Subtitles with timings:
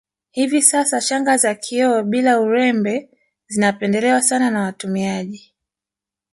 [0.31, 3.09] Hivi sasa shanga za kioo bila urembe
[3.47, 5.53] zinapendelewa sana na watumiaji